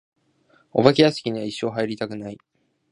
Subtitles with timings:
[0.71, 2.39] お化け屋敷には一生入りたくない。